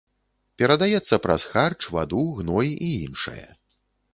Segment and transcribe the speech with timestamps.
[0.61, 3.47] Перадаецца праз харч, ваду, гной і іншае.